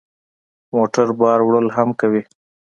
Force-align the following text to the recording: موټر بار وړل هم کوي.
موټر 0.73 1.07
بار 1.19 1.39
وړل 1.43 1.67
هم 1.77 1.89
کوي. 1.99 2.21